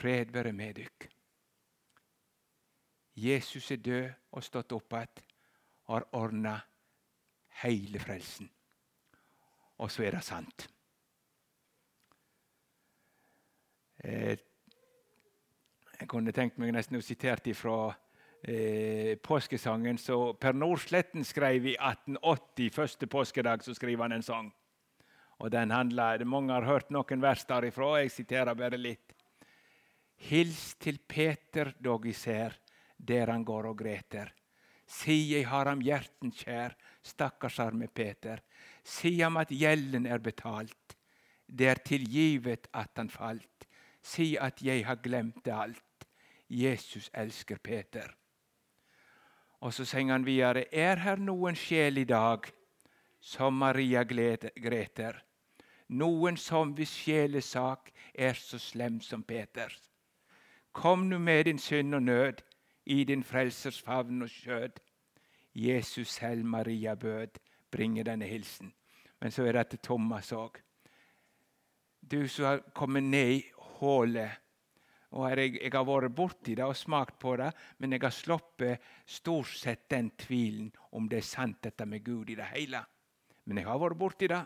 [0.00, 1.08] Fred være med dykk.
[3.16, 5.26] Jesus er død og stått opp igjen
[5.90, 6.54] og har ordna
[7.62, 8.50] hele frelsen.
[9.78, 10.68] Og så er det sant.
[14.04, 14.38] Eh,
[16.00, 17.90] jeg kunne tenkt meg nesten å sitere fra
[18.42, 22.70] eh, påskesangen som Per Nordsletten skrev i 1880.
[22.74, 24.50] Første påskedag så skriver han en sang.
[25.40, 28.00] Og den handler, Mange har hørt noen vers derifra.
[28.00, 29.14] Jeg siterer bare litt.
[30.28, 32.58] Hils til Peter dog i ser,
[32.96, 34.34] der han går og greter.
[34.84, 38.42] Si jeg har ham hjerten kjær, stakkars arme Peter.
[38.84, 40.96] Si ham at gjelden er betalt,
[41.46, 43.66] det er tilgivet at han falt.
[44.02, 46.06] Si at jeg har glemt det alt.
[46.50, 48.19] Jesus elsker Peter.
[49.60, 50.64] Og så sier han videre.
[50.72, 52.48] Er her noen sjel i dag
[53.20, 55.20] som Maria Greter?
[55.88, 59.80] Noen som hvis sjelesak er så slem som Peters?
[60.72, 62.42] Kom nu med din synd og nød
[62.86, 64.80] i din frelsers favn og skjød.
[65.54, 68.72] Jesus selv Maria bød, bringe denne hilsen.
[69.20, 70.56] Men så er det til Thomas òg.
[72.10, 74.30] Du som har kommet ned i hullet
[75.10, 77.50] og jeg, jeg, har vært borti det og smakt på det,
[77.82, 82.30] men jeg har sluppet stort sett den tvilen om det er sant, dette med Gud
[82.30, 82.84] i det hele.
[83.44, 84.42] Men jeg har vært borti det.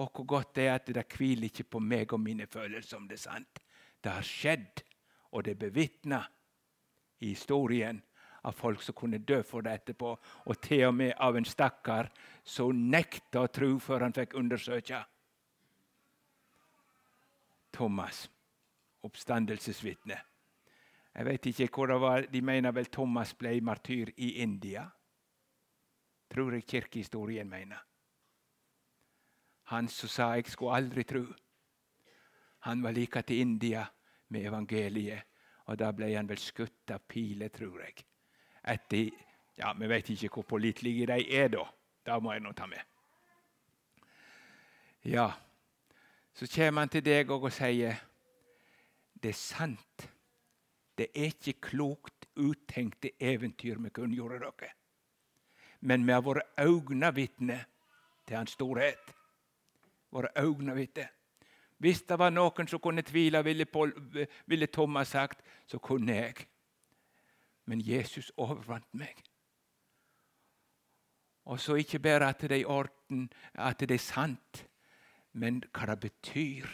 [0.00, 3.08] Og hvor godt det er at det hviler ikke på meg og mine følelser om
[3.08, 3.60] det er sant.
[4.00, 4.82] Det har skjedd,
[5.34, 6.22] og det er bevitna
[7.20, 8.00] i historien
[8.48, 10.14] av folk som kunne dø for det etterpå,
[10.46, 12.08] og til og med av en stakkar
[12.46, 15.02] som nekta å tro før han fikk undersøke.
[17.74, 18.24] Thomas,
[19.08, 20.18] oppstandelsesvitne.
[21.14, 22.26] Jeg vet ikke hvor det var.
[22.30, 24.84] De mener vel Thomas ble martyr i India.
[26.30, 27.78] Tror jeg kirkehistorien mener.
[29.68, 31.34] Han som sa 'jeg skulle aldri tru'.
[32.58, 33.86] Han var like til India
[34.28, 35.22] med evangeliet,
[35.64, 38.04] og da ble han vel skutt av piler, tror jeg.
[38.64, 39.10] Etter,
[39.58, 41.64] ja, Vi vet ikke hvor pålitelige de er da.
[42.06, 42.80] Da må jeg nå ta med.
[45.04, 45.32] Ja,
[46.34, 47.96] Så kommer han til deg og sier
[49.22, 50.08] det er sant.
[50.98, 54.72] Det er ikke klokt uttenkte eventyr vi kunngjorde dere.
[55.80, 57.58] Men vi har vært øynevitne
[58.26, 59.14] til hans storhet.
[60.10, 61.08] Våre øynevitne.
[61.78, 63.92] Hvis det var noen som kunne tvile, ville, Paul,
[64.46, 66.48] ville Thomas sagt, så kunne jeg.
[67.64, 69.22] Men Jesus overvant meg.
[71.44, 74.66] Og så ikke bare at det er i orden, at det er sant,
[75.32, 76.66] men hva det betyr.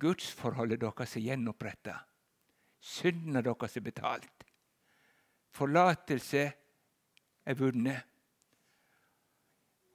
[0.00, 1.98] Gudsforholdet deres er gjenoppretta.
[2.80, 4.44] Syndene deres er betalt.
[5.54, 6.44] Forlatelse
[7.44, 8.02] er vunnet.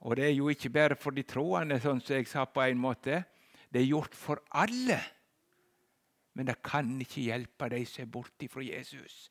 [0.00, 2.80] Og det er jo ikke bare for de troende, sånn som jeg sa på en
[2.80, 3.22] måte.
[3.68, 4.96] Det er gjort for alle.
[6.34, 9.26] Men det kan ikke hjelpe de som er borte fra Jesus.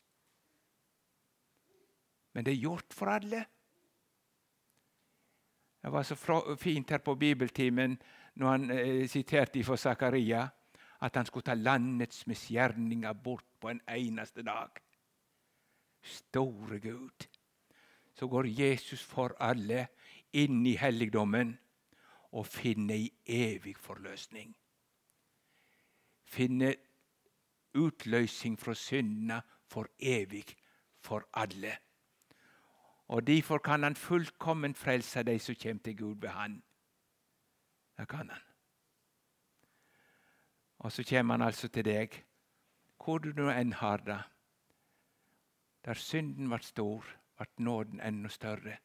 [2.34, 3.41] Men det er gjort for alle.
[5.82, 6.15] Det var så
[6.60, 7.97] fint her på bibeltimen
[8.36, 10.43] når han eh, siterte fra Zakaria
[11.01, 14.69] at han skulle ta landets misgjerninger bort på en eneste dag.
[16.03, 17.27] Store Gud.
[18.13, 19.88] Så går Jesus for alle
[20.33, 21.53] inn i helligdommen
[22.31, 24.51] og finner ei evig forløsning.
[26.25, 26.75] Finner
[27.73, 30.45] utløsning fra syndene for evig
[30.99, 31.77] for alle.
[33.07, 36.63] Og Derfor kan han fullkomment frelse de som kommer til Gud ved Han.
[37.97, 38.48] Det kan han.
[40.79, 42.13] Og så kommer han altså til deg,
[42.99, 44.19] hvor du nå enn har det.
[45.85, 47.05] Der synden ble stor,
[47.39, 48.77] ble nåden enda større.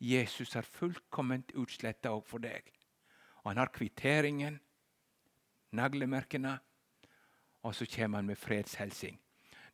[0.00, 2.68] Jesus har fullkomment utsletta òg for deg.
[3.42, 4.60] Og han har kvitteringen,
[5.72, 6.58] naglemerkene,
[7.64, 9.18] og så kommer han med fredshelsing.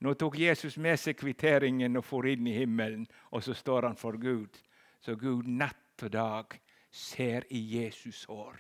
[0.01, 3.99] Nå tok Jesus med seg kvitteringen og for inn i himmelen, og så står han
[4.01, 4.57] for Gud.
[5.01, 6.57] Så Gud natt og dag
[6.91, 8.57] ser i Jesus hår.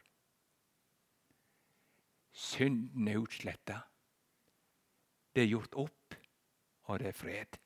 [2.41, 3.81] Synden er utsletta.
[5.35, 6.15] Det er gjort opp,
[6.89, 7.59] og det er fred.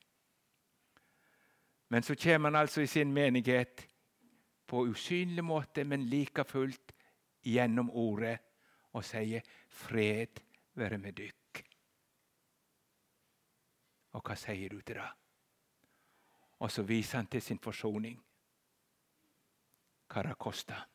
[1.88, 3.84] Men så kommer han altså i sin menighet
[4.66, 6.92] på usynlig måte, men like fullt
[7.44, 8.38] gjennom ordet,
[8.92, 10.40] og sier 'Fred
[10.74, 11.62] være med dykk'.
[14.12, 15.10] Og hva sier du til det?
[16.58, 18.24] Og så viser han til sin forsoning.
[20.08, 20.93] Hva det koster.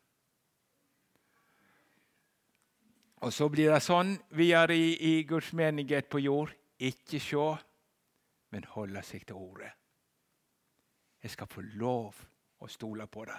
[3.20, 6.54] Og så blir det sånn videre i, i Guds menighet på jord.
[6.80, 7.48] Ikke se,
[8.50, 9.74] men holde seg til ordet.
[11.20, 12.22] Jeg skal få lov
[12.64, 13.36] å stole på det.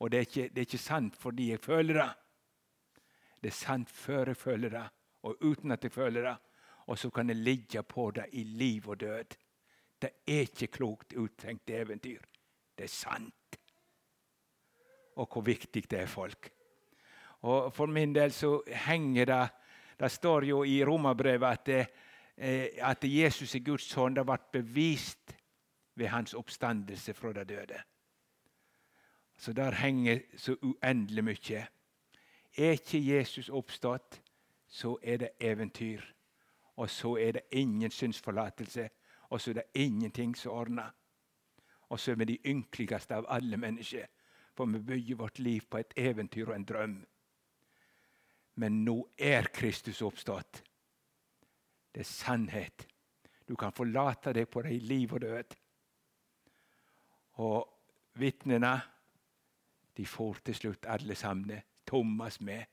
[0.00, 2.08] Og det er, ikke, det er ikke sant fordi jeg føler det.
[3.42, 4.86] Det er sant før jeg føler det,
[5.26, 6.36] og uten at jeg føler det.
[6.90, 9.36] Og så kan jeg ligge på det i liv og død.
[10.02, 12.24] Det er ikke klokt uttenkt eventyr.
[12.74, 13.58] Det er sant.
[15.20, 16.48] Og hvor viktig det er folk.
[17.42, 19.48] Og For min del så henger det
[20.00, 21.68] Det står jo i Romerbrevet at,
[22.36, 24.16] eh, at Jesus er Guds sønn.
[24.16, 25.34] Det ble bevist
[25.94, 27.82] ved hans oppstandelse fra de døde.
[29.36, 31.66] Så der henger så uendelig mye.
[32.58, 34.22] Er ikke Jesus oppstått,
[34.68, 36.00] så er det eventyr.
[36.76, 38.88] Og så er det ingen synsforlatelse,
[39.30, 40.90] og så er det ingenting som ordner.
[41.88, 44.06] Og så er vi de ynkeligste av alle mennesker,
[44.54, 47.06] for vi bygger vårt liv på et eventyr og en drøm.
[48.54, 50.62] Men nå er Kristus oppstått.
[51.92, 52.86] Det er sannhet.
[53.48, 55.54] Du kan forlate deg på deg i liv og død.
[57.44, 58.74] Og vitnene
[59.96, 62.64] de for til slutt alle sammen, Thomas med,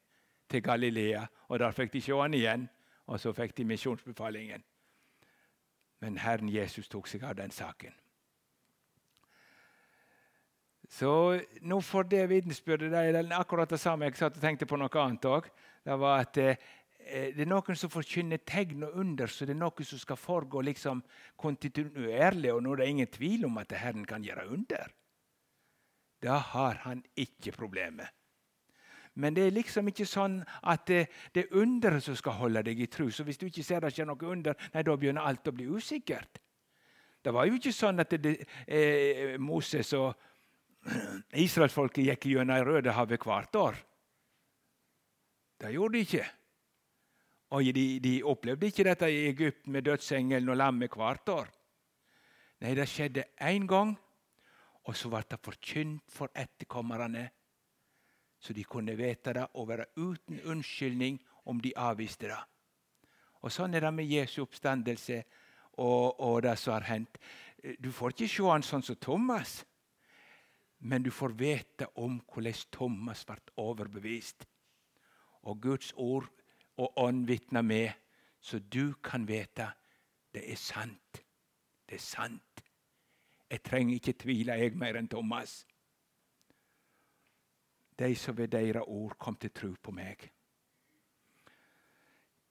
[0.49, 1.25] til Galilea.
[1.47, 2.69] Og Der fikk de se han igjen,
[3.07, 4.63] og så fikk de misjonsbefalingen.
[5.99, 7.93] Men Herren Jesus tok seg av den saken.
[10.89, 14.05] Så nå får det vitnesbyrdet det er akkurat det samme.
[14.05, 15.49] Jeg satt og tenkte på noe annet òg.
[15.85, 16.69] Det var at eh,
[17.33, 20.61] det er noen som forkynner tegn og under, så det er noe som skal foregå
[20.67, 21.01] liksom
[21.39, 22.53] kontinuerlig.
[22.53, 24.91] Og nå er det ingen tvil om at Herren kan gjøre under.
[26.21, 28.11] Da har han ikke problemet.
[29.19, 30.37] Men det er liksom ikke sånn
[30.69, 31.01] at det,
[31.35, 33.09] det er underet som skal holde deg i tru.
[33.11, 35.67] Så hvis du ikke ser det skjer noe under, nei, da begynner alt å bli
[35.67, 36.39] usikkert.
[37.19, 40.13] Det var jo ikke sånn at det, eh, Moses og
[41.45, 43.81] israelsfolket gikk gjennom Rødehavet hvert år.
[45.59, 46.27] Det gjorde de ikke.
[47.55, 51.49] Og de, de, opplevde ikke dette i Egypt med dødsengelen og lammet hvert år.
[52.61, 53.95] Nei, det skjedde én gang,
[54.85, 57.29] og så ble det forkynt for etterkommerne
[58.39, 62.39] så de kunne vite det og være uten unnskyldning om de avviste det.
[63.43, 65.21] Og Sånn er det med Jesu oppstandelse
[65.79, 67.19] og, og det som har hendt.
[67.79, 69.59] Du får ikke se han sånn som Thomas,
[70.79, 74.47] men du får vite om hvordan Thomas ble overbevist.
[75.49, 76.29] Og Guds ord
[76.77, 77.89] og ånd vitner med,
[78.39, 79.71] så du kan vite
[80.33, 81.23] det er sant.
[81.89, 82.63] Det er sant.
[83.49, 85.63] Jeg trenger ikke tvile jeg mer enn Thomas
[87.99, 90.29] de som ved deres ord kom til tro på meg.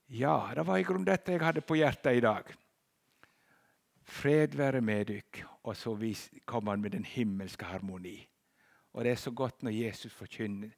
[0.08, 2.48] Ja, det var i grunnen dette jeg hadde på hjertet i dag.
[4.08, 5.44] Fred være med dykk.
[5.68, 5.92] Og så
[6.46, 8.28] kommer han med den himmelske harmoni.
[8.92, 10.70] Og det er så godt når Jesus forkynner.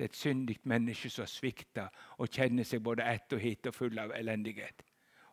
[0.00, 1.90] Det et syndig menneske som svikter
[2.24, 4.80] og kjenner seg både ett og hit og full av elendighet.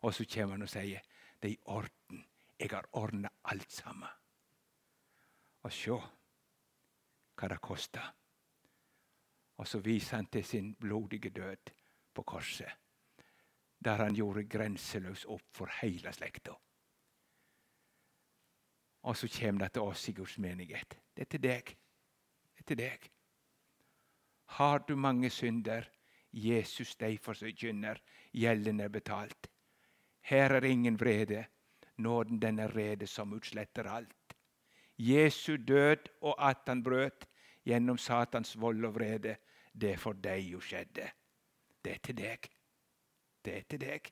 [0.04, 1.06] Og så kommer han og sier
[1.40, 2.26] det er i orden.
[2.60, 4.12] Jeg har ordna alt sammen.
[5.64, 8.12] Og se hva det kosta.
[9.56, 11.72] Og så viser han til sin blodige død
[12.14, 12.76] på korset,
[13.80, 16.60] der han gjorde grenseløs opp for hele slekta.
[19.08, 21.00] Og så kommer det til oss i Guds menighet.
[21.16, 21.78] Det er til deg.
[22.52, 23.14] Det er til deg.
[24.48, 25.88] Har du mange synder,
[26.32, 28.00] Jesus deg forkynner,
[28.32, 29.50] gjelden er betalt.
[30.22, 31.46] Her er ingen vrede,
[31.98, 34.36] nåden den er rede som utsletter alt.
[34.98, 37.28] Jesu død og at han brøt
[37.66, 39.38] gjennom Satans vold og vrede,
[39.74, 41.10] det er for deg jo skjedde.
[41.82, 42.50] Det er til deg.
[43.46, 44.12] Det er til deg.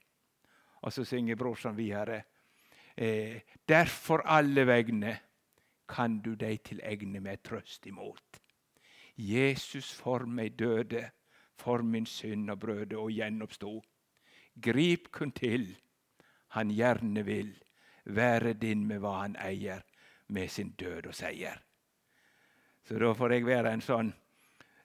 [0.81, 2.21] Og så synger brorsan videre.
[2.97, 5.17] Eh, derfor alle vegne
[5.89, 8.44] kan du deg til egne med trøst imot.
[9.15, 11.09] Jesus for meg døde,
[11.55, 13.81] for min synd og brøde og gjenoppstod.
[14.61, 15.69] Grip kun til,
[16.55, 17.53] han gjerne vil
[18.05, 19.83] være din med hva han eier,
[20.27, 21.59] med sin død og seier.
[22.85, 24.11] Så da får jeg være en sånn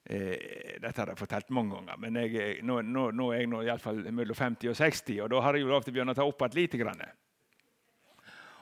[0.05, 3.62] eh, Dette har jeg fortalt mange ganger, men jeg, nå, nå, nå, er jeg nå
[3.64, 6.20] iallfall mellom 50 og 60, og da har jeg jo lov til å begynne å
[6.20, 7.03] ta opp igjen lite grann.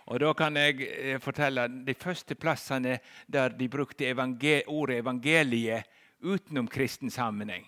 [0.08, 5.84] Og Da kan jeg eh, fortelle de første plassene der de brukte evangel ordet 'evangeliet'
[6.20, 7.66] utenom kristen sammenheng.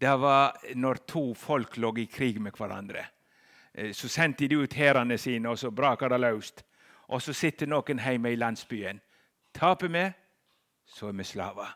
[0.00, 3.06] Det var når to folk lå i krig med hverandre.
[3.74, 6.62] Eh, så sendte de ut hærene sine, og så braker det løst.
[7.08, 9.00] Og så sitter noen hjemme i landsbyen.
[9.54, 10.12] Taper vi,
[10.86, 11.74] så er vi slaver.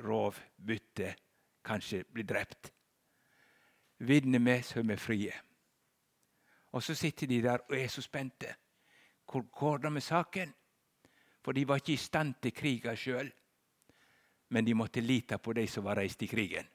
[0.00, 1.14] Rov, bytte,
[1.64, 2.72] kanskje bli drept.
[3.98, 5.32] Vinner vi, så er vi frie.
[6.72, 8.54] Og så sitter de der og er så spente.
[9.30, 10.54] Hvor går det med saken?
[11.42, 13.32] For de var ikke i stand til krigen sjøl.
[14.48, 16.66] Men de måtte lite på de som var reist i krigen.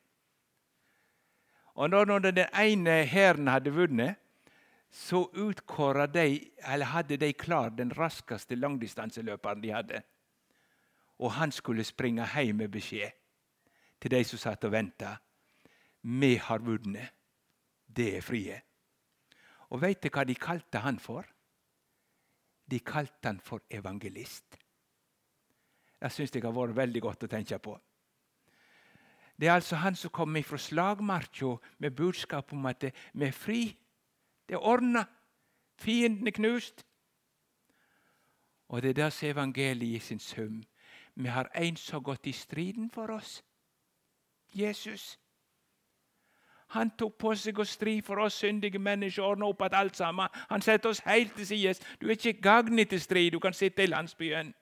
[1.75, 4.15] Og når den ene hæren hadde vunnet,
[4.91, 10.01] så utkåra de, eller hadde de klar den raskeste langdistanseløperen de hadde.
[11.19, 13.11] Og han skulle springe hjem med beskjed
[14.01, 15.17] til de som satt og venta.
[16.01, 17.11] Vi har vunnet.
[17.87, 18.61] Det er frie.
[19.75, 21.27] Og veit du hva de kalte han for?
[22.71, 24.55] De kalte han for evangelist.
[25.99, 27.75] Det syns jeg har vært veldig godt å tenke på.
[29.35, 33.63] Det er altså han som kom fra slagmarka med budskap om at vi er fri.
[34.47, 35.03] Det er ordna.
[35.75, 36.85] Fienden er knust.
[38.71, 40.63] Og det er det som evangeliet i sin sum.
[41.15, 43.43] Vi har en som har gått i striden for oss.
[44.55, 45.19] Jesus.
[46.67, 49.97] Han tok på seg å stri for oss syndige mennesker og ordne opp at alt
[49.97, 50.31] sammen.
[50.49, 51.75] Han setter oss helt til side.
[52.01, 53.31] Du er ikke gagnet til strid.
[53.31, 54.53] Du kan sitte i landsbyen.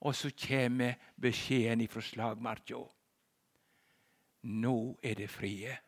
[0.00, 2.82] Og så kommer beskjeden fra slagmarka.
[4.42, 5.78] Nå er det frie.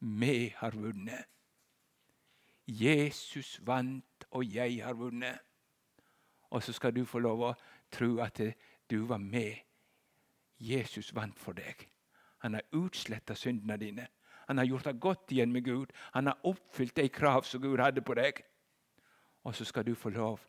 [0.00, 1.24] Vi har vunnet.
[2.66, 5.38] Jesus vant, og jeg har vunnet.
[6.50, 7.54] Og så skal du få lov å
[7.90, 8.40] tro at
[8.90, 9.54] du var med.
[10.58, 11.91] Jesus vant for deg.
[12.42, 14.06] Han har utsletta syndene dine.
[14.46, 15.92] Han har gjort det godt igjen med Gud.
[16.12, 18.42] Han har oppfylt de krav som Gud hadde på deg.
[19.46, 20.42] Og så skal du få lov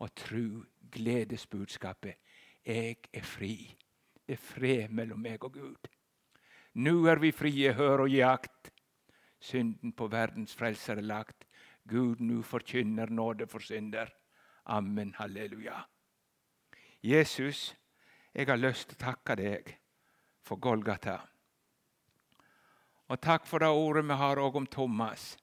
[0.00, 0.62] å tro
[0.94, 2.16] gledesbudskapet.
[2.66, 3.54] Jeg er fri.
[4.26, 5.90] Det er fred mellom meg og Gud.
[6.78, 8.70] Nå er vi frie, hør og jakt.
[9.40, 11.46] Synden på verdens frelser er lagt.
[11.88, 14.12] Gud nu forkynner nåde for synder.
[14.66, 15.14] Amen.
[15.18, 15.82] Halleluja.
[17.02, 17.74] Jesus,
[18.34, 19.74] jeg har lyst til å takke deg
[20.44, 21.18] for Golgata.
[23.10, 25.34] Og takk for det ordet vi har òg om Thomas,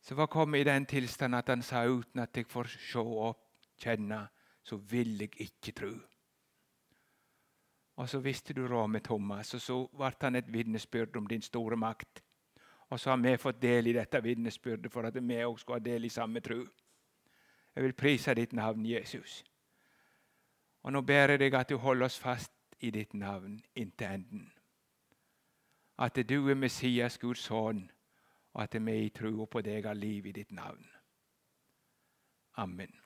[0.00, 3.42] som var kommet i den tilstand at han sa uten at jeg får se opp,
[3.80, 4.22] kjenne,
[4.64, 5.90] så vil jeg ikke tro.
[8.00, 11.42] Og så visste du råd med Thomas, og så ble han et vitnesbyrd om din
[11.42, 12.22] store makt.
[12.90, 15.84] Og så har vi fått del i dette vitnesbyrdet for at vi òg skal ha
[15.84, 16.62] del i samme tro.
[17.74, 19.44] Jeg vil prise ditt navn, Jesus.
[20.82, 24.48] Og nå ber jeg deg at du holder oss fast i ditt navn inntil enden
[26.00, 27.90] at du er Messias, Guds sønn,
[28.52, 30.86] og at vi tror på deg har liv i ditt navn.
[32.56, 32.96] Amen.